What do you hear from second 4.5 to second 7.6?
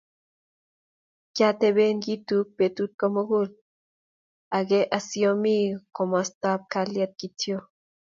age asiomii komostab kalyet kityo